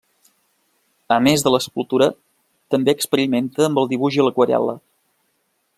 A 1.15 1.17
més 1.25 1.43
de 1.47 1.51
l'escultura, 1.55 2.07
també 2.75 2.95
experimenta 2.99 3.67
amb 3.69 3.83
el 3.83 3.91
dibuix 3.95 4.21
i 4.21 4.27
l'aquarel·la. 4.29 4.77